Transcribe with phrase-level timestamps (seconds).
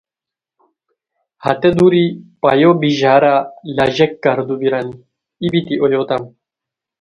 [1.43, 2.05] ہتے دُوری
[2.41, 3.35] پا یو بیژارا
[3.75, 4.95] لاژیک کاردو بیرانی
[5.41, 6.23] ای بیتی اویوتام